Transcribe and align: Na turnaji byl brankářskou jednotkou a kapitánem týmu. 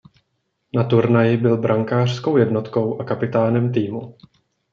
Na 0.73 0.83
turnaji 0.83 1.37
byl 1.37 1.57
brankářskou 1.57 2.37
jednotkou 2.37 3.01
a 3.01 3.03
kapitánem 3.03 3.71
týmu. 3.73 4.17